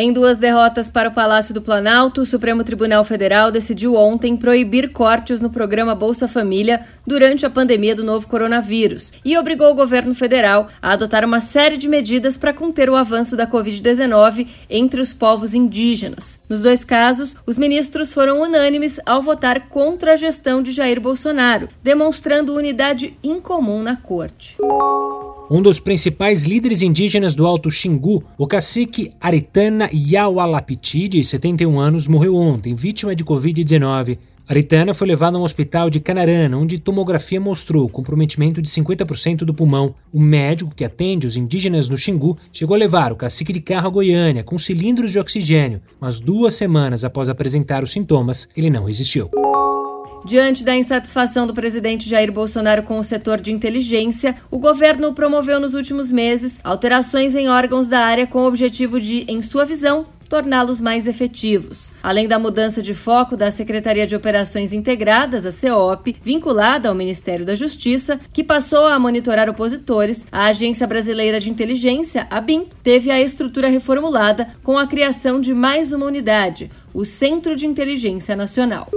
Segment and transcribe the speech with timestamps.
[0.00, 4.92] Em duas derrotas para o Palácio do Planalto, o Supremo Tribunal Federal decidiu ontem proibir
[4.92, 10.14] cortes no programa Bolsa Família durante a pandemia do novo coronavírus e obrigou o governo
[10.14, 15.12] federal a adotar uma série de medidas para conter o avanço da Covid-19 entre os
[15.12, 16.38] povos indígenas.
[16.48, 21.68] Nos dois casos, os ministros foram unânimes ao votar contra a gestão de Jair Bolsonaro,
[21.82, 24.56] demonstrando unidade incomum na corte.
[25.50, 32.06] Um dos principais líderes indígenas do Alto Xingu, o cacique Aritana Yawalapiti, de 71 anos,
[32.06, 34.18] morreu ontem, vítima de Covid-19.
[34.46, 39.54] Aritana foi levado a um hospital de Canarana, onde tomografia mostrou comprometimento de 50% do
[39.54, 39.94] pulmão.
[40.12, 43.86] O médico que atende os indígenas no Xingu chegou a levar o cacique de carro
[43.86, 48.84] a Goiânia com cilindros de oxigênio, mas duas semanas após apresentar os sintomas, ele não
[48.84, 49.30] resistiu.
[50.24, 55.58] Diante da insatisfação do presidente Jair Bolsonaro com o setor de inteligência, o governo promoveu
[55.60, 60.06] nos últimos meses alterações em órgãos da área com o objetivo de, em sua visão,
[60.28, 61.90] torná-los mais efetivos.
[62.02, 67.46] Além da mudança de foco da Secretaria de Operações Integradas, a CEOP, vinculada ao Ministério
[67.46, 73.10] da Justiça, que passou a monitorar opositores, a Agência Brasileira de Inteligência, a BIM, teve
[73.10, 78.88] a estrutura reformulada com a criação de mais uma unidade, o Centro de Inteligência Nacional.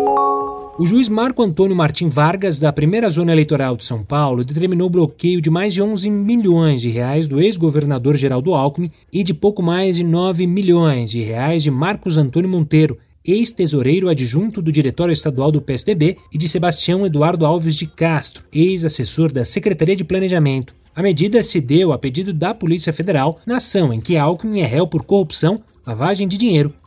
[0.80, 4.90] O juiz Marco Antônio Martim Vargas, da primeira zona eleitoral de São Paulo, determinou o
[4.90, 9.62] bloqueio de mais de 11 milhões de reais do ex-governador Geraldo Alckmin e de pouco
[9.62, 15.52] mais de 9 milhões de reais de Marcos Antônio Monteiro, ex-tesoureiro adjunto do Diretório Estadual
[15.52, 20.74] do PSDB, e de Sebastião Eduardo Alves de Castro, ex-assessor da Secretaria de Planejamento.
[20.96, 24.66] A medida se deu a pedido da Polícia Federal na ação em que Alckmin é
[24.66, 26.74] réu por corrupção, lavagem de dinheiro